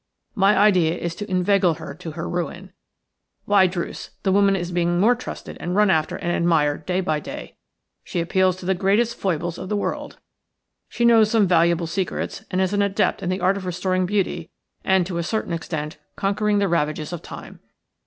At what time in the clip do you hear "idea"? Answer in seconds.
0.57-0.97